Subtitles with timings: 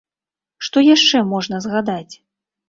[0.67, 2.11] Што яшчэ можна згадаць?